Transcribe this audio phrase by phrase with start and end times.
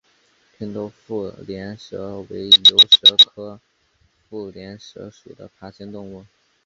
[0.57, 3.59] 平头腹链蛇为游蛇科
[4.27, 6.25] 腹链蛇属的爬行动物。